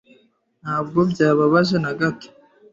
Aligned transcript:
Ntabwo 0.61 0.99
byababaje 1.11 1.75
na 1.83 1.91
gato. 1.99 2.29